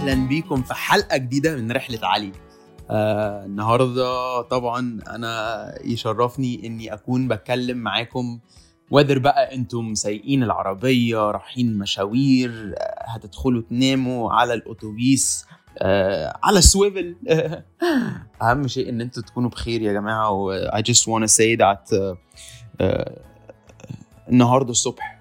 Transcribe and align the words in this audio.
أهلا 0.00 0.28
بيكم 0.28 0.62
في 0.62 0.74
حلقة 0.74 1.16
جديدة 1.16 1.56
من 1.56 1.72
رحلة 1.72 1.98
علي. 2.02 2.32
آه 2.90 3.44
النهارده 3.44 4.42
طبعا 4.42 5.00
أنا 5.08 5.74
يشرفني 5.84 6.66
إني 6.66 6.94
أكون 6.94 7.28
بتكلم 7.28 7.76
معاكم. 7.78 8.38
وذر 8.90 9.18
بقى 9.18 9.54
أنتم 9.54 9.94
سايقين 9.94 10.42
العربية 10.42 11.30
رايحين 11.30 11.78
مشاوير 11.78 12.74
آه، 12.78 13.04
هتدخلوا 13.08 13.62
تناموا 13.70 14.32
على 14.32 14.54
الأتوبيس 14.54 15.44
آه 15.78 16.38
على 16.44 16.58
السويفل 16.58 17.16
أهم 18.42 18.68
شيء 18.68 18.88
إن 18.88 19.00
أنتوا 19.00 19.22
تكونوا 19.22 19.50
بخير 19.50 19.82
يا 19.82 19.92
جماعة 19.92 20.30
و 20.30 20.68
I 20.68 20.80
just 20.82 21.02
wanna 21.02 21.28
say 21.28 21.56
that 21.60 21.94
آه 21.94 22.18
آه 22.80 23.20
النهارده 24.28 24.70
الصبح 24.70 25.20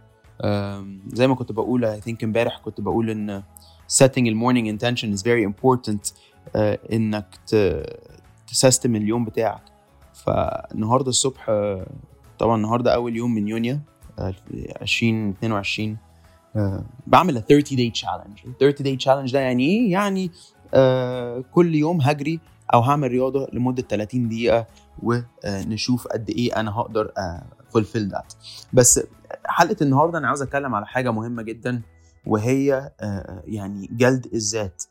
زي 1.08 1.28
ما 1.28 1.36
كنت 1.36 1.52
بقول 1.52 2.00
I 2.02 2.06
think 2.10 2.24
امبارح 2.24 2.58
كنت 2.58 2.82
بقول 2.82 3.10
إن 3.10 3.44
setting 3.90 4.26
the 4.26 4.34
morning 4.36 4.66
intention 4.68 5.14
is 5.14 5.22
very 5.24 5.44
important 5.44 6.14
آه، 6.56 6.80
إنك 6.94 7.26
تسيستم 8.48 8.96
اليوم 8.96 9.26
بتاعك. 9.26 9.62
فالنهاردة 10.14 11.10
الصبح 11.10 11.46
آه، 11.50 11.88
طبعا 12.40 12.56
النهارده 12.56 12.94
أول 12.96 13.16
يوم 13.16 13.36
من 13.36 13.48
يونيو 13.48 13.80
آه، 14.20 14.34
2022 14.82 15.98
آه، 16.56 16.84
بعمل 17.08 17.38
a 17.38 17.42
30 17.42 17.78
day 17.78 17.92
challenge. 18.00 18.46
ال 18.46 18.58
30 18.60 18.86
day 18.98 19.02
challenge 19.04 19.34
ده 19.34 19.40
يعني 19.40 19.66
إيه؟ 19.66 19.92
يعني 19.92 20.32
كل 21.52 21.76
يوم 21.76 22.02
هجري 22.02 22.40
أو 22.74 22.80
هعمل 22.80 23.08
رياضة 23.12 23.48
لمدة 23.54 23.82
30 23.82 24.30
دقيقة 24.30 24.66
ونشوف 25.04 26.08
قد 26.08 26.30
إيه 26.30 26.60
أنا 26.60 26.72
هقدر 26.72 27.12
فولفيل 27.74 28.08
ذات 28.10 28.34
بس 28.74 29.00
حلقة 29.46 29.76
النهارده 29.82 30.18
أنا 30.18 30.28
عاوز 30.28 30.42
أتكلم 30.42 30.76
على 30.76 30.86
حاجة 30.86 31.12
مهمة 31.12 31.42
جدا. 31.44 31.82
وهي 32.26 32.92
آه، 33.00 33.44
يعني 33.46 33.90
جلد 33.92 34.28
الذات. 34.34 34.84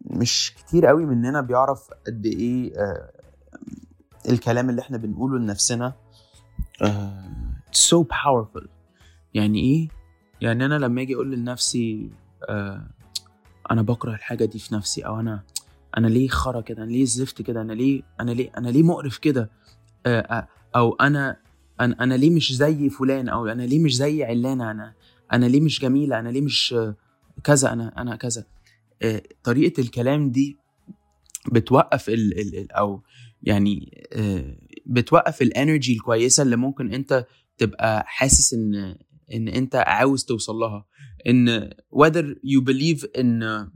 مش 0.00 0.54
كتير 0.58 0.86
قوي 0.86 1.06
مننا 1.06 1.40
بيعرف 1.40 1.88
قد 2.06 2.26
إيه 2.26 2.76
آه، 2.76 3.10
الكلام 4.28 4.70
اللي 4.70 4.80
إحنا 4.80 4.98
بنقوله 4.98 5.38
لنفسنا 5.38 5.92
آه، 6.82 7.24
so 7.72 8.04
powerful. 8.04 8.66
يعني 9.34 9.60
إيه؟ 9.60 9.88
يعني 10.40 10.64
أنا 10.66 10.74
لما 10.74 11.02
آجي 11.02 11.14
أقول 11.14 11.32
لنفسي 11.32 12.10
أنا 13.70 13.82
بكره 13.82 14.10
الحاجة 14.14 14.44
دي 14.44 14.58
في 14.58 14.74
نفسي 14.74 15.06
أو 15.06 15.20
أنا 15.20 15.42
أنا 15.98 16.06
ليه 16.06 16.28
خرا 16.28 16.60
كده؟ 16.60 16.82
أنا 16.82 16.90
ليه 16.90 17.04
زفت 17.04 17.42
كده؟ 17.42 17.60
أنا 17.60 17.72
ليه 17.72 18.02
أنا 18.20 18.30
ليه 18.30 18.50
أنا 18.58 18.68
ليه 18.68 18.82
مقرف 18.82 19.18
كده؟ 19.18 19.50
أو 20.76 20.94
أنا 20.94 21.36
أنا 21.80 22.14
ليه 22.14 22.30
مش 22.30 22.52
زي 22.52 22.90
فلان؟ 22.90 23.28
أو 23.28 23.46
أنا 23.46 23.62
ليه 23.62 23.80
مش 23.80 23.96
زي 23.96 24.24
علانه 24.24 24.70
أنا؟ 24.70 24.92
أنا 25.32 25.46
ليه 25.46 25.60
مش 25.60 25.80
جميله 25.80 26.18
أنا 26.18 26.28
ليه 26.28 26.40
مش 26.40 26.74
كذا؟ 27.44 27.72
أنا 27.72 27.94
أنا 28.02 28.16
كذا. 28.16 28.44
آه، 29.02 29.22
طريقة 29.44 29.80
الكلام 29.80 30.30
دي 30.30 30.58
بتوقف 31.52 32.08
ال 32.08 32.38
ال 32.40 32.72
أو 32.72 33.02
يعني 33.42 34.02
آه، 34.12 34.56
بتوقف 34.86 35.42
الانرجي 35.42 35.92
الكويسة 35.92 36.42
اللي 36.42 36.56
ممكن 36.56 36.92
أنت 36.94 37.26
تبقى 37.58 38.04
حاسس 38.06 38.54
إن 38.54 38.96
إن 39.34 39.48
أنت 39.48 39.76
عاوز 39.76 40.24
توصل 40.24 40.54
لها. 40.56 40.86
إن 41.26 41.70
whether 41.70 42.24
you 42.24 42.64
believe 42.72 43.06
إن 43.18 43.68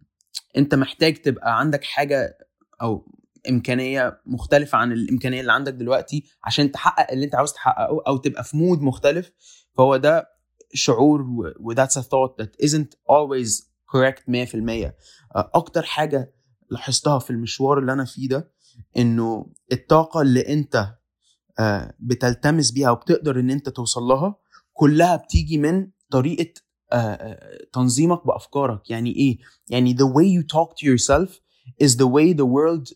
أنت 0.56 0.74
محتاج 0.74 1.14
تبقى 1.16 1.58
عندك 1.60 1.84
حاجة 1.84 2.38
أو 2.82 3.12
إمكانية 3.48 4.20
مختلفة 4.26 4.78
عن 4.78 4.92
الإمكانية 4.92 5.40
اللي 5.40 5.52
عندك 5.52 5.72
دلوقتي 5.72 6.24
عشان 6.44 6.72
تحقق 6.72 7.12
اللي 7.12 7.24
أنت 7.24 7.34
عاوز 7.34 7.52
تحققه 7.52 8.02
أو 8.06 8.16
تبقى 8.16 8.44
في 8.44 8.56
مود 8.56 8.80
مختلف 8.80 9.32
فهو 9.76 9.96
ده 9.96 10.35
شعور 10.76 11.22
و 11.60 11.74
that's 11.74 11.96
a 11.96 12.02
thought 12.02 12.42
that 12.42 12.66
isn't 12.66 12.94
always 13.10 13.62
correct 13.92 14.22
100% 14.28 14.92
آه، 15.36 15.50
أكتر 15.54 15.82
حاجة 15.82 16.34
لاحظتها 16.70 17.18
في 17.18 17.30
المشوار 17.30 17.78
اللي 17.78 17.92
أنا 17.92 18.04
فيه 18.04 18.28
ده 18.28 18.52
إنه 18.96 19.52
الطاقة 19.72 20.22
اللي 20.22 20.52
أنت 20.52 20.94
آه، 21.58 21.94
بتلتمس 22.00 22.70
بيها 22.70 22.90
وبتقدر 22.90 23.40
إن 23.40 23.50
أنت 23.50 23.68
توصل 23.68 24.02
لها 24.02 24.36
كلها 24.72 25.16
بتيجي 25.16 25.58
من 25.58 25.90
طريقة 26.10 26.60
آه، 26.92 27.66
تنظيمك 27.72 28.26
بأفكارك. 28.26 28.90
يعني 28.90 29.16
إيه؟ 29.16 29.38
يعني 29.68 29.94
the 29.94 30.06
way 30.06 30.26
you 30.26 30.42
talk 30.56 30.70
to 30.76 30.86
yourself 30.86 31.30
is 31.84 31.96
the 31.96 32.06
way 32.06 32.32
the 32.32 32.46
world 32.46 32.88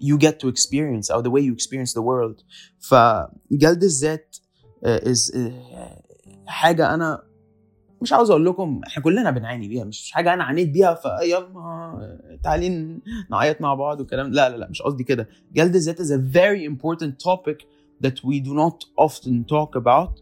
you 0.00 0.16
get 0.18 0.40
to 0.40 0.48
experience 0.48 1.10
أو 1.10 1.22
the 1.22 1.30
way 1.30 1.40
you 1.40 1.54
experience 1.54 1.92
the 1.92 2.02
world. 2.02 2.44
فجلد 2.78 3.82
الذات 3.82 4.36
is 4.84 5.32
حاجة 6.46 6.94
أنا 6.94 7.22
مش 8.02 8.12
عاوز 8.12 8.30
أقول 8.30 8.46
لكم 8.46 8.80
إحنا 8.86 9.02
كلنا 9.02 9.30
بنعاني 9.30 9.68
بيها 9.68 9.84
مش 9.84 10.12
حاجة 10.12 10.34
أنا 10.34 10.44
عانيت 10.44 10.68
بيها 10.68 10.94
فيلا 10.94 11.48
تعالي 12.42 12.98
نعيط 13.30 13.60
مع 13.60 13.74
بعض 13.74 14.00
والكلام. 14.00 14.32
لا 14.32 14.48
لا 14.48 14.56
لا 14.56 14.68
مش 14.70 14.82
قصدي 14.82 15.04
كده. 15.04 15.28
جلد 15.52 15.74
الذات 15.74 16.02
is 16.02 16.10
a 16.10 16.18
very 16.36 16.72
important 16.72 17.12
topic 17.24 17.66
that 18.06 18.14
we 18.24 18.40
do 18.40 18.54
not 18.54 19.04
often 19.06 19.44
talk 19.44 19.80
about 19.82 20.20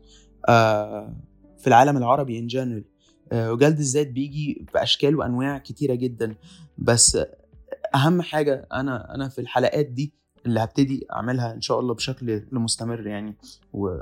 uh, 0.49 1.11
في 1.59 1.67
العالم 1.67 1.97
العربي 1.97 2.41
in 2.49 2.53
general. 2.53 2.85
uh, 3.33 3.35
وجلد 3.35 3.79
الذات 3.79 4.07
بيجي 4.07 4.67
بأشكال 4.75 5.17
وأنواع 5.17 5.59
كتيرة 5.59 5.95
جدا. 5.95 6.35
بس 6.79 7.19
أهم 7.95 8.23
حاجة 8.23 8.67
أنا 8.73 9.15
أنا 9.15 9.29
في 9.29 9.41
الحلقات 9.41 9.87
دي 9.87 10.13
اللي 10.47 10.61
هبتدي 10.61 11.07
أعملها 11.13 11.53
إن 11.55 11.61
شاء 11.61 11.81
الله 11.81 11.95
بشكل 11.95 12.47
مستمر 12.53 13.07
يعني 13.07 13.37
و... 13.73 13.97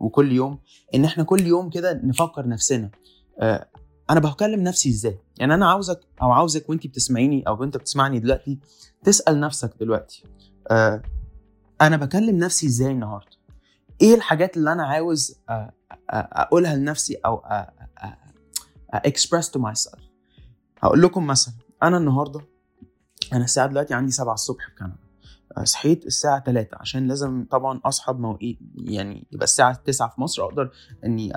وكل 0.00 0.32
يوم 0.32 0.58
إن 0.94 1.04
إحنا 1.04 1.24
كل 1.24 1.46
يوم 1.46 1.70
كده 1.70 2.00
نفكر 2.04 2.48
نفسنا. 2.48 2.90
آه، 3.38 3.68
أنا 4.10 4.20
بكلم 4.20 4.62
نفسي 4.62 4.88
إزاي؟ 4.88 5.18
يعني 5.38 5.54
أنا 5.54 5.70
عاوزك 5.70 6.00
أو 6.22 6.32
عاوزك 6.32 6.70
وانت 6.70 6.86
بتسمعيني 6.86 7.42
أو 7.48 7.64
أنت 7.64 7.76
بتسمعني 7.76 8.18
دلوقتي 8.18 8.58
تسأل 9.04 9.40
نفسك 9.40 9.74
دلوقتي 9.80 10.24
آه، 10.70 11.02
أنا 11.80 11.96
بكلم 11.96 12.38
نفسي 12.38 12.66
إزاي 12.66 12.90
النهارده؟ 12.90 13.36
إيه 14.02 14.14
الحاجات 14.14 14.56
اللي 14.56 14.72
أنا 14.72 14.86
عاوز 14.86 15.38
آه، 15.48 15.72
أقولها 16.10 16.76
لنفسي 16.76 17.14
أو 17.14 17.42
express 18.90 19.50
to 19.50 19.58
myself 19.58 20.02
هقول 20.82 21.02
لكم 21.02 21.26
مثلا 21.26 21.54
أنا 21.82 21.96
النهارده 21.96 22.40
أنا 23.32 23.44
الساعة 23.44 23.66
دلوقتي 23.66 23.94
عندي 23.94 24.12
7 24.12 24.34
الصبح 24.34 24.68
في 24.68 24.74
كندا. 24.78 25.05
صحيت 25.64 26.06
الساعة 26.06 26.44
3 26.44 26.68
عشان 26.80 27.08
لازم 27.08 27.44
طبعا 27.50 27.80
أصحى 27.84 28.12
بمواعيد 28.12 28.58
يعني 28.76 29.26
يبقى 29.32 29.44
الساعة 29.44 29.74
9 29.84 30.08
في 30.14 30.20
مصر 30.20 30.44
أقدر 30.44 30.70
إني 31.04 31.32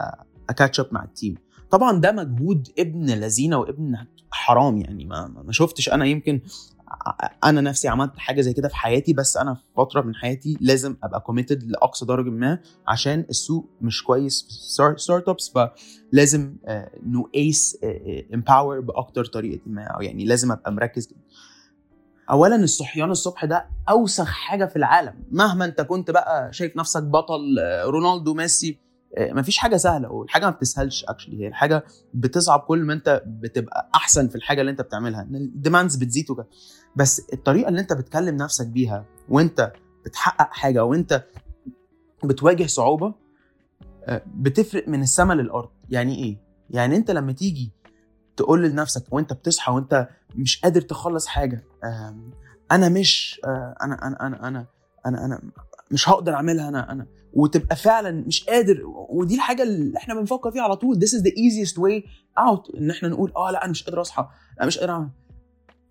أ 0.50 0.55
catch 0.55 0.80
up 0.80 0.88
مع 0.92 1.04
ال 1.04 1.10
team 1.10 1.36
طبعا 1.72 2.00
ده 2.02 2.12
مجهود 2.12 2.68
ابن 2.80 3.06
لذينة 3.10 3.58
وابن 3.58 3.98
حرام 4.32 4.78
يعني 4.78 5.06
ما 5.06 5.28
ما 5.46 5.52
شفتش 5.52 5.90
أنا 5.90 6.06
يمكن 6.06 6.42
ع- 6.88 7.50
أنا 7.50 7.62
نفسي 7.62 7.88
عملت 7.88 8.18
حاجة 8.18 8.42
زي 8.42 8.54
كده 8.54 8.68
في 8.68 8.76
حياتي 8.76 9.14
بس 9.14 9.38
أنا 9.38 9.54
في 9.54 9.62
فترة 9.78 10.02
من 10.02 10.16
حياتي 10.16 10.58
لازم 10.62 10.96
أبقى 11.04 11.20
committed 11.22 11.64
لأقصى 11.64 12.06
درجة 12.06 12.30
ما 12.30 12.60
عشان 12.88 13.26
السوق 13.30 13.70
مش 13.82 14.04
كويس 14.04 14.46
في 14.48 15.02
startups 15.02 15.52
فلازم 16.14 16.56
you 17.04 17.15
know 17.15 17.30
as 17.36 17.78
Empower 18.34 18.80
بأكتر 18.80 19.26
طريقة 19.26 19.62
ما 19.66 19.84
أو 19.84 20.02
يعني 20.02 20.26
لازم 20.26 20.52
أبقى 20.52 20.72
مركز 20.72 21.08
جدا. 21.08 21.20
اولا 22.32 22.56
الصحيان 22.56 23.12
الصبح 23.12 23.46
ده 23.46 23.66
أوسخ 23.90 24.28
حاجة 24.28 24.66
في 24.66 24.76
العالم. 24.76 25.14
مهما 25.32 25.66
أنت 25.66 25.82
كنت 25.82 26.12
بقى 26.12 26.54
شايف 26.54 26.78
نفسك 26.78 27.04
بطل 27.04 27.60
آه، 27.60 27.84
رونالدو 27.84 28.34
ميسي 28.34 28.80
آه، 29.18 29.34
مفيش 29.34 29.58
حاجة 29.58 29.78
سهلة. 29.78 30.12
والحاجة 30.12 30.46
ما 30.46 30.52
بتسهلش 30.52 31.06
actually 31.06 31.44
هي 31.44 31.48
الحاجة 31.48 31.84
بتصعب 32.14 32.60
كل 32.60 32.80
ما 32.84 32.94
أنت 32.94 33.24
بتبقى 33.26 33.90
أحسن 33.96 34.28
في 34.28 34.36
الحاجة 34.36 34.62
اللي 34.62 34.72
أنت 34.72 34.82
بتعملها. 34.82 35.22
الديماندز 35.22 35.96
بتزيد 35.96 36.32
وكده. 36.32 36.48
بس 36.96 37.22
الطريقة 37.34 37.70
اللي 37.70 37.80
أنت 37.82 37.94
بتكلم 37.94 38.36
نفسك 38.36 38.68
بيها 38.68 39.06
وأنت 39.30 39.72
بتحقق 40.06 40.54
حاجة 40.54 40.84
وأنت 40.86 41.24
بتواجه 42.24 42.66
صعوبة 42.66 43.14
آه، 44.06 44.22
بتفرق 44.36 44.88
من 44.88 45.02
السما 45.02 45.34
للأرض. 45.34 45.70
يعني 45.90 46.16
إيه؟ 46.24 46.38
يعني 46.70 46.96
أنت 46.96 47.12
لما 47.12 47.32
تيجي 47.32 47.72
تقول 48.40 48.64
لنفسك 48.64 49.04
وانت 49.14 49.34
بتصحى 49.34 49.72
وانت 49.72 50.08
مش 50.36 50.62
قادر 50.62 50.82
تخلص 50.82 51.28
حاجة 51.28 51.64
أنا 52.72 52.90
مش 52.90 53.42
آه، 53.46 53.76
أنا 53.84 54.08
أنا 54.08 54.28
أنا 54.28 54.48
أنا 54.48 54.66
أنا 55.06 55.26
أنا 55.26 55.42
مش 55.92 56.10
هقدر 56.10 56.34
أعملها 56.34 56.70
أنا 56.70 56.92
أنا. 56.92 57.08
وتبقى 57.34 57.76
فعلا 57.76 58.12
مش 58.28 58.44
قادر 58.44 58.82
ودي 59.10 59.36
الحاجة 59.36 59.64
اللي 59.64 59.98
إحنا 59.98 60.14
بنفكر 60.14 60.52
فيها 60.52 60.62
على 60.62 60.76
طول 60.76 60.96
this 60.96 61.10
is 61.10 61.22
the 61.22 61.32
easiest 61.32 61.76
way 61.76 62.10
out 62.40 62.78
إن 62.78 62.90
إحنا 62.92 63.10
نقول 63.10 63.34
آه 63.38 63.52
لأ 63.52 63.64
أنا 63.64 63.72
مش 63.72 63.84
قادر 63.84 64.02
أصحى 64.02 64.28
لأ 64.60 64.66
مش 64.66 64.78
قادر 64.78 64.92
أعمل. 64.94 65.10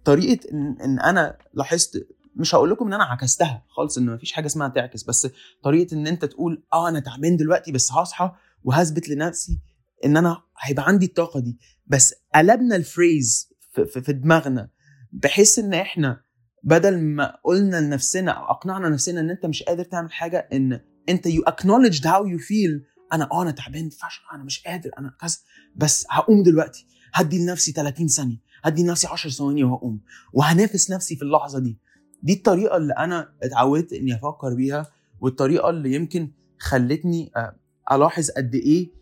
طريقة 0.05 0.51
إن, 0.53 0.77
إن 0.85 1.01
أنا 1.01 1.37
لاحظت 1.55 2.07
مش 2.37 2.55
هقول 2.55 2.71
لكم 2.71 2.87
إن 2.87 2.93
أنا 2.93 3.05
عكستها 3.05 3.63
خالص 3.69 3.99
إن 3.99 4.07
مفيش 4.07 4.33
حاجة 4.33 4.47
اسمها 4.47 4.69
تعكس 4.69 5.03
بس 5.05 5.29
طريقة 5.63 5.95
إن 5.95 6.07
أنت 6.07 6.25
تقول 6.25 6.63
آه 6.73 6.89
أنا 6.89 7.01
تعبان 7.01 7.37
دلوقتي 7.37 7.73
بس 7.73 7.93
هصحى 7.93 8.33
وهثبت 8.65 9.09
لنفسي 9.09 9.59
إن 10.05 10.17
أنا 10.17 10.43
هيبقى 10.61 10.87
عندي 10.87 11.07
الطاقة 11.07 11.41
دي. 11.41 11.59
بس 11.87 12.15
قلبنا 12.35 12.77
الفريز 12.77 13.53
في, 13.75 14.01
في, 14.01 14.13
دماغنا 14.13 14.71
بحيث 15.13 15.59
إن 15.59 15.75
إحنا 15.75 16.21
بدل 16.63 16.99
ما 16.99 17.37
قلنا 17.45 17.81
لنفسنا 17.81 18.31
أو 18.31 18.45
أقنعنا 18.45 18.89
نفسنا 18.89 19.21
إن 19.21 19.31
أنت 19.31 19.47
مش 19.47 19.63
قادر 19.63 19.85
تعمل 19.85 20.13
حاجة 20.13 20.49
إن 20.53 20.81
أنت 21.09 21.27
يو 21.27 21.43
acknowledged 21.43 22.03
how 22.03 22.25
you 22.25 22.41
feel 22.41 22.99
أنا 23.13 23.29
آه 23.33 23.43
أنا 23.43 23.51
تعبان 23.51 23.89
فشخ 23.91 24.23
أنا 24.35 24.45
مش 24.45 24.63
قادر 24.63 24.91
أنا 24.99 25.17
كذا. 25.21 25.37
بس 25.77 26.07
هقوم 26.11 26.43
دلوقتي. 26.43 26.87
هدي 27.15 27.39
لنفسي 27.45 27.73
30 27.73 28.09
ثانية. 28.09 28.37
هدي 28.65 28.83
لنفسي 28.83 29.07
10 29.07 29.31
ثواني 29.31 29.65
وهقوم. 29.65 30.01
وهنافس 30.33 30.91
نفسي 30.91 31.17
في 31.17 31.23
اللحظة 31.23 31.59
دي. 31.59 31.79
دي 32.23 32.33
الطريقة 32.33 32.77
اللي 32.77 32.93
أنا 32.93 33.33
اتعودت 33.43 33.93
إني 33.93 34.15
أفكر 34.15 34.55
بيها 34.55 34.87
والطريقة 35.21 35.71
اللي 35.71 35.95
يمكن 35.95 36.33
خلتني 36.59 37.31
آه، 37.37 37.57
ألاحظ 37.93 38.31
قد 38.31 38.55
إيه 38.55 38.98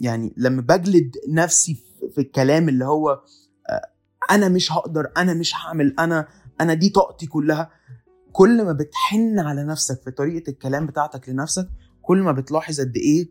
يعني 0.00 0.34
لما 0.36 0.62
بجلد 0.62 1.16
نفسي 1.28 1.74
في 2.14 2.20
الكلام 2.20 2.68
اللي 2.68 2.84
هو 2.84 3.22
أنا 4.30 4.48
مش 4.48 4.72
هقدر 4.72 5.12
أنا 5.16 5.34
مش 5.34 5.52
هعمل 5.56 5.94
أنا 5.98 6.28
أنا 6.60 6.74
دي 6.74 6.88
طاقتي 6.88 7.26
كلها 7.26 7.70
كل 8.32 8.64
ما 8.64 8.72
بتحن 8.72 9.38
على 9.38 9.64
نفسك 9.64 10.02
في 10.02 10.10
طريقة 10.10 10.50
الكلام 10.50 10.86
بتاعتك 10.86 11.28
لنفسك 11.28 11.68
كل 12.02 12.18
ما 12.22 12.32
بتلاحظ 12.32 12.80
قد 12.80 12.96
إيه 12.96 13.30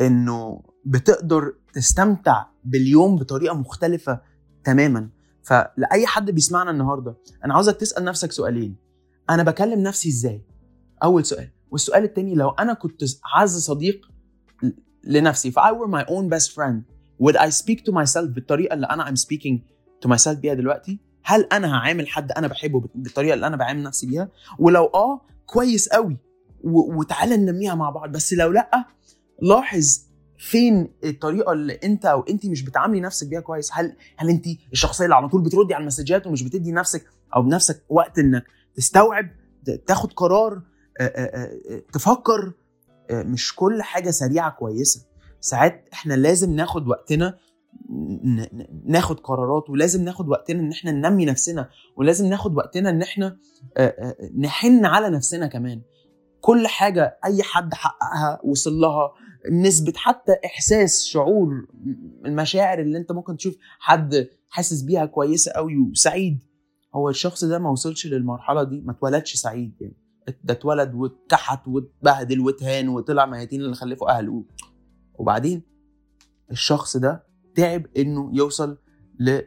إنه 0.00 0.62
بتقدر 0.84 1.54
تستمتع 1.74 2.46
باليوم 2.64 3.16
بطريقة 3.16 3.54
مختلفة 3.54 4.20
تماما. 4.64 5.10
فلأي 5.42 6.06
حد 6.06 6.30
بيسمعنا 6.30 6.70
النهارده 6.70 7.16
أنا 7.44 7.54
عاوزك 7.54 7.76
تسأل 7.76 8.04
نفسك 8.04 8.32
سؤالين. 8.32 8.76
أنا 9.30 9.42
بكلم 9.42 9.80
نفسي 9.80 10.08
إزاي؟ 10.08 10.46
أول 11.02 11.24
سؤال. 11.24 11.50
والسؤال 11.70 12.04
التاني 12.04 12.34
لو 12.34 12.48
أنا 12.48 12.74
كنت 12.74 13.02
عز 13.34 13.58
صديق 13.58 14.00
لنفسي. 15.04 15.52
If 15.52 15.54
I 15.54 15.72
were 15.72 15.88
my 15.88 16.04
own 16.08 16.28
best 16.34 16.52
friend 16.54 16.82
would 17.22 17.36
I 17.36 17.50
speak 17.50 17.78
to 17.78 17.92
myself 17.92 18.24
بالطريقة 18.24 18.74
اللي 18.74 18.86
أنا 18.86 19.04
I'm 19.04 19.18
speaking 19.18 19.58
to 20.04 20.10
myself 20.10 20.28
بيها 20.28 20.54
دلوقتي؟ 20.54 20.98
هل 21.24 21.48
أنا 21.52 21.74
هعامل 21.74 22.08
حد 22.08 22.32
أنا 22.32 22.46
بحبه 22.46 22.88
بالطريقة 22.94 23.34
اللي 23.34 23.46
أنا 23.46 23.56
بعامل 23.56 23.82
نفسي 23.82 24.06
بيها؟ 24.06 24.28
ولو 24.58 24.84
آه 24.84 25.20
كويس 25.46 25.88
قوي. 25.88 26.16
وتعالى 26.64 27.36
ننميها 27.36 27.74
مع 27.74 27.90
بعض. 27.90 28.12
بس 28.12 28.32
لو 28.32 28.50
لأ 28.50 28.86
لاحظ 29.42 30.00
فين 30.38 30.88
الطريقة 31.04 31.52
اللي 31.52 31.78
أنت 31.84 32.06
أو 32.06 32.20
انت 32.20 32.46
مش 32.46 32.62
بتعاملي 32.62 33.00
نفسك 33.00 33.26
بيها 33.26 33.40
كويس. 33.40 33.70
هل 33.72 33.96
هل 34.16 34.28
انت 34.28 34.44
الشخصية 34.72 35.04
اللي 35.04 35.16
على 35.16 35.28
طول 35.28 35.42
بتردي 35.42 35.74
على 35.74 35.82
المسجات 35.82 36.26
ومش 36.26 36.42
بتدي 36.42 36.72
نفسك 36.72 37.04
أو 37.36 37.42
بنفسك 37.42 37.82
وقت 37.88 38.18
إنك 38.18 38.44
تستوعب 38.74 39.30
تاخد 39.86 40.12
قرار 40.12 40.62
تفكر 41.92 42.52
مش 43.12 43.54
كل 43.54 43.82
حاجة 43.82 44.10
سريعة 44.10 44.50
كويسة. 44.50 45.06
ساعات 45.40 45.88
إحنا 45.92 46.14
لازم 46.14 46.54
ناخد 46.54 46.88
وقتنا 46.88 47.38
ناخد 48.84 49.20
قرارات 49.20 49.70
ولازم 49.70 50.04
ناخد 50.04 50.28
وقتنا 50.28 50.60
إن 50.60 50.70
إحنا 50.72 50.90
ننمي 50.90 51.24
نفسنا 51.24 51.68
ولازم 51.96 52.26
ناخد 52.26 52.56
وقتنا 52.56 52.90
إن 52.90 53.02
إحنا 53.02 53.36
نحن 54.38 54.84
على 54.84 55.10
نفسنا 55.10 55.46
كمان. 55.46 55.82
كل 56.40 56.66
حاجة 56.66 57.18
أي 57.24 57.42
حد 57.42 57.74
حققها 57.74 58.40
وصل 58.44 58.74
لها 58.74 59.12
نسبة 59.50 59.92
حتى 59.96 60.36
إحساس 60.44 61.04
شعور 61.04 61.66
المشاعر 62.26 62.78
اللي 62.80 62.98
أنت 62.98 63.12
ممكن 63.12 63.36
تشوف 63.36 63.54
حد 63.78 64.28
حاسس 64.48 64.82
بيها 64.82 65.06
كويسة 65.06 65.52
قوي 65.52 65.78
وسعيد. 65.78 66.44
هو 66.94 67.08
الشخص 67.08 67.44
ده 67.44 67.58
ما 67.58 67.70
وصلش 67.70 68.06
للمرحلة 68.06 68.62
دي 68.62 68.80
ما 68.80 68.92
اتولدش 68.92 69.34
سعيد 69.36 69.74
يعني. 69.80 69.96
ده 70.44 70.52
اتولد 70.54 70.94
واتكحت 70.94 71.68
واتبهدل 71.68 72.40
واتهان 72.40 72.88
وطلع 72.88 73.26
ميتين 73.26 73.60
اللي 73.60 73.74
خلفوا 73.74 74.10
أهله. 74.18 74.44
وبعدين 75.14 75.62
الشخص 76.50 76.96
ده 76.96 77.26
تعب 77.54 77.86
إنه 77.96 78.30
يوصل 78.32 78.78
ل 79.18 79.40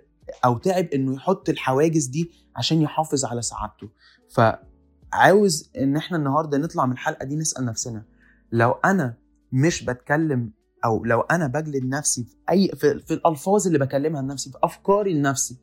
أو 0.46 0.58
تعب 0.58 0.86
إنه 0.86 1.14
يحط 1.16 1.50
الحواجز 1.50 2.06
دي 2.06 2.32
عشان 2.56 2.82
يحافظ 2.82 3.26
على 3.26 3.42
سعادته. 3.42 3.90
فعاوز 4.30 5.72
إن 5.78 5.98
إحنا 5.98 6.18
النهارده 6.18 6.58
نطلع 6.58 6.86
من 6.86 6.92
الحلقة 6.92 7.26
دي 7.26 7.36
نسأل 7.36 7.66
نفسنا 7.66 8.06
لو 8.52 8.72
أنا 8.72 9.18
مش 9.52 9.84
بتكلم 9.86 10.52
أو 10.86 11.06
لو 11.06 11.22
أنا 11.22 11.48
بجلد 11.48 11.86
نفسي 11.86 12.24
في 12.24 12.36
أي 12.50 12.68
في, 12.68 13.00
في 13.00 13.14
الألفاظ 13.14 13.68
اللي 13.68 13.80
بكلمها 13.80 14.22
لنفسي 14.22 14.52
في 14.52 14.58
أفكاري 14.64 15.14
لنفسي 15.14 15.58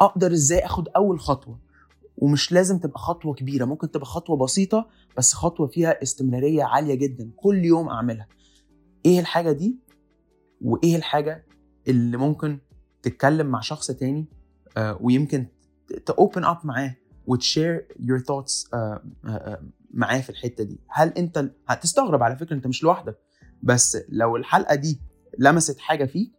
أقدر 0.00 0.32
إزاي 0.32 0.58
أخد 0.66 0.88
أول 0.88 1.20
خطوة؟ 1.20 1.58
ومش 2.20 2.52
لازم 2.52 2.78
تبقى 2.78 2.98
خطوة 2.98 3.34
كبيرة 3.34 3.64
ممكن 3.64 3.90
تبقى 3.90 4.06
خطوة 4.06 4.36
بسيطة 4.36 4.88
بس 5.16 5.32
خطوة 5.34 5.66
فيها 5.66 6.02
استمرارية 6.02 6.64
عالية 6.64 6.94
جدا 6.94 7.30
كل 7.36 7.64
يوم 7.64 7.88
أعملها. 7.88 8.26
إيه 9.06 9.20
الحاجة 9.20 9.52
دي؟ 9.52 9.78
وإيه 10.60 10.96
الحاجة 10.96 11.46
اللي 11.88 12.16
ممكن 12.16 12.58
تتكلم 13.02 13.46
مع 13.46 13.60
شخص 13.60 13.90
تاني 13.90 14.26
آه 14.76 14.98
ويمكن 15.00 15.46
ت 16.10 16.17
open 16.17 16.44
up 16.44 16.58
معاه 16.64 16.96
وت 17.26 17.43
share 17.43 17.86
your 18.00 18.18
thoughts 18.18 18.68
معاه 19.90 20.20
في 20.20 20.30
الحتة 20.30 20.64
دي. 20.64 20.80
هل 20.88 21.08
أنت 21.08 21.50
هتستغرب 21.68 22.22
على 22.22 22.36
فكرة 22.36 22.54
أنت 22.56 22.66
مش 22.66 22.82
لوحدك 22.82 23.18
بس 23.62 23.98
لو 24.08 24.36
الحلقة 24.36 24.74
دي 24.74 25.00
لمست 25.38 25.78
حاجة 25.78 26.04
فيك 26.04 26.32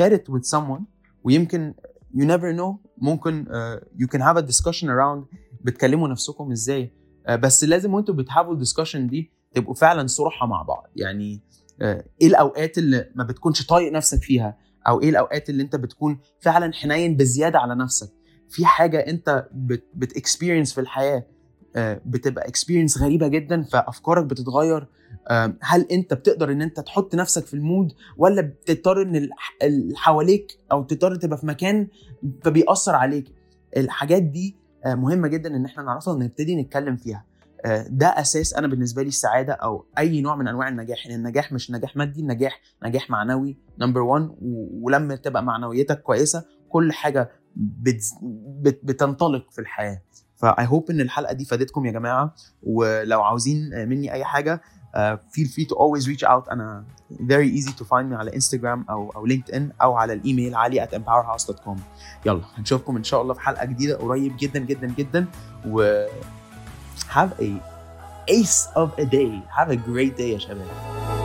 it 0.00 0.32
with 0.32 0.50
someone 0.56 0.82
ويمكن 1.24 1.74
you 2.14 2.24
never 2.24 2.58
know. 2.58 2.88
ممكن 2.98 3.46
you 3.96 4.06
can 4.06 4.20
have 4.20 4.36
a 4.36 4.46
discussion 4.46 4.84
around 4.84 5.36
بتكلموا 5.60 6.08
نفسكم 6.08 6.52
إزاي. 6.52 6.92
uh, 7.28 7.32
بس 7.32 7.64
لازم 7.64 7.94
وانتوا 7.94 8.14
بت 8.14 8.27
have 8.27 8.52
وا 8.52 8.56
ال 8.56 8.61
discussion 8.61 9.06
دي 9.06 9.32
تبقوا 9.54 9.74
فعلا 9.74 10.06
صراحة 10.06 10.46
مع 10.46 10.62
بعض. 10.62 10.86
يعني 10.96 11.42
uh, 11.80 11.82
إيه 11.82 12.26
الأوقات 12.26 12.78
اللي 12.78 13.10
ما 13.14 13.24
بتكونش 13.24 13.66
طايق 13.66 13.92
نفسك 13.92 14.22
فيها؟ 14.22 14.58
أو 14.88 15.00
إيه 15.00 15.10
الأوقات 15.10 15.50
اللي 15.50 15.62
انت 15.62 15.76
بتكون 15.76 16.18
فعلا 16.40 16.72
حنين 16.72 17.16
بزيادة 17.16 17.58
على 17.58 17.74
نفسك؟ 17.74 18.10
في 18.48 18.66
حاجة 18.66 18.98
انت 18.98 19.48
بت 19.94 20.07
experience 20.07 20.72
في 20.72 20.80
الحياة؟ 20.80 21.26
بتبقى 21.76 22.48
experience 22.48 22.98
غريبة 23.02 23.28
جدا 23.28 23.62
فأفكارك 23.62 24.24
بتتغير. 24.24 24.86
هل 25.62 25.86
أنت 25.92 26.14
بتقدر 26.14 26.52
إن 26.52 26.62
أنت 26.62 26.80
تحط 26.80 27.14
نفسك 27.14 27.46
في 27.46 27.54
ال 27.54 27.62
mood 27.62 27.92
ولا 28.16 28.40
بتضطر 28.42 29.02
إن 29.02 29.16
اللي 29.62 29.94
حواليك 29.96 30.58
أو 30.72 30.82
تضطر 30.82 31.14
تبقى 31.16 31.38
في 31.38 31.46
مكان 31.46 31.88
فبيأثر 32.44 32.94
عليك؟ 32.94 33.34
الحاجات 33.76 34.22
دي 34.22 34.56
مهمة 34.86 35.28
جدا 35.28 35.56
إن 35.56 35.64
إحنا 35.64 35.82
نعرفها 35.82 36.14
ونبتدي 36.14 36.56
نتكلم 36.62 36.96
فيها. 36.96 37.24
ده 37.88 38.06
أساس 38.06 38.54
أنا 38.54 38.66
بالنسبة 38.66 39.02
لي 39.02 39.08
السعادة 39.08 39.52
أو 39.52 39.86
أي 39.98 40.20
نوع 40.20 40.36
من 40.36 40.48
أنواع 40.48 40.68
النجاح. 40.68 41.06
يعني 41.06 41.18
النجاح 41.18 41.52
مش 41.52 41.70
نجاح 41.70 41.96
مادي 41.96 42.20
النجاح 42.20 42.60
نجاح 42.84 43.10
معنوي 43.10 43.56
number 43.80 44.00
1 44.00 44.30
ولما 44.82 45.16
تبقى 45.16 45.42
معنويتك 45.44 46.02
كويسة 46.02 46.44
كل 46.68 46.92
حاجة 46.92 47.30
بت 47.56 48.02
بت 48.62 48.80
بتنطلق 48.84 49.50
في 49.50 49.60
الحياة. 49.60 50.02
ف 50.38 50.66
I 50.66 50.71
hope 50.71 50.90
إن 50.90 51.00
الحلقة 51.00 51.32
دي 51.32 51.44
فادتكم 51.44 51.86
يا 51.86 51.92
جماعة 51.92 52.34
ولو 52.62 53.22
عاوزين 53.22 53.88
مني 53.88 54.12
أي 54.12 54.24
حاجة 54.24 54.60
feel 55.30 55.46
free 55.46 55.64
to 55.64 55.74
always 55.76 56.08
reach 56.08 56.24
out 56.24 56.48
أنا 56.48 56.84
very 57.12 57.60
easy 57.60 57.70
to 57.70 57.84
find 57.84 58.10
me 58.10 58.14
على 58.14 58.34
انستجرام 58.34 58.84
أو 58.90 59.10
أو 59.16 59.26
LinkedIn 59.26 59.70
أو 59.82 59.94
على 59.94 60.12
الإيميل 60.12 60.54
علي 60.54 60.86
at 60.86 60.90
empowerhouse.com 60.90 61.78
يلا 62.26 62.42
هنشوفكم 62.54 62.96
إن 62.96 63.04
شاء 63.04 63.22
الله 63.22 63.34
في 63.34 63.40
حلقة 63.40 63.64
جديدة 63.64 63.96
قريب 63.96 64.36
جدا 64.38 64.58
جدا 64.58 64.86
جدا 64.86 65.26
و 65.66 66.04
have 67.10 67.30
a 67.40 67.50
ace 68.30 68.66
of 68.76 68.88
a 68.98 69.04
day. 69.06 69.32
Have 69.58 69.70
a 69.70 69.76
great 69.76 70.16
day 70.18 70.20
يا 70.20 70.38
شباب. 70.38 71.17